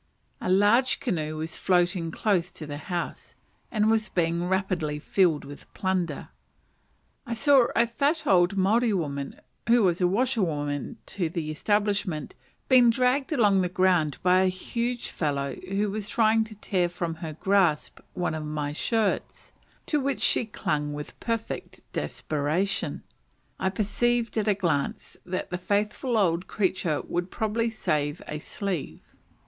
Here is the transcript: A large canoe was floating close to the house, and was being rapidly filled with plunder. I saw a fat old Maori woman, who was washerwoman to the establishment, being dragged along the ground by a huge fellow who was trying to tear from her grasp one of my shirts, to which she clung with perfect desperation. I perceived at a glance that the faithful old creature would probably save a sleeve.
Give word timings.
A 0.41 0.49
large 0.49 0.99
canoe 0.99 1.37
was 1.37 1.55
floating 1.57 2.09
close 2.09 2.49
to 2.49 2.65
the 2.65 2.79
house, 2.89 3.35
and 3.69 3.87
was 3.87 4.09
being 4.09 4.47
rapidly 4.49 4.97
filled 4.97 5.45
with 5.45 5.71
plunder. 5.75 6.29
I 7.27 7.35
saw 7.35 7.67
a 7.75 7.85
fat 7.85 8.25
old 8.25 8.57
Maori 8.57 8.93
woman, 8.93 9.39
who 9.69 9.83
was 9.83 10.03
washerwoman 10.03 10.97
to 11.05 11.29
the 11.29 11.51
establishment, 11.51 12.33
being 12.67 12.89
dragged 12.89 13.31
along 13.31 13.61
the 13.61 13.69
ground 13.69 14.17
by 14.23 14.41
a 14.41 14.47
huge 14.47 15.11
fellow 15.11 15.53
who 15.69 15.91
was 15.91 16.09
trying 16.09 16.45
to 16.45 16.55
tear 16.55 16.89
from 16.89 17.13
her 17.21 17.33
grasp 17.33 17.99
one 18.15 18.33
of 18.33 18.43
my 18.43 18.73
shirts, 18.73 19.53
to 19.85 19.99
which 19.99 20.21
she 20.21 20.45
clung 20.47 20.93
with 20.93 21.19
perfect 21.19 21.81
desperation. 21.93 23.03
I 23.59 23.69
perceived 23.69 24.35
at 24.39 24.47
a 24.47 24.55
glance 24.55 25.17
that 25.27 25.51
the 25.51 25.59
faithful 25.59 26.17
old 26.17 26.47
creature 26.47 27.03
would 27.03 27.29
probably 27.29 27.69
save 27.69 28.19
a 28.27 28.39
sleeve. 28.39 29.13